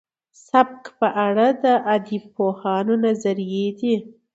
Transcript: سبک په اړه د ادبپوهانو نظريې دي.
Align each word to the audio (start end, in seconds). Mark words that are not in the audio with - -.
سبک 0.47 0.83
په 0.99 1.07
اړه 1.27 1.47
د 1.63 1.65
ادبپوهانو 1.95 2.93
نظريې 3.05 3.67
دي. 3.79 3.95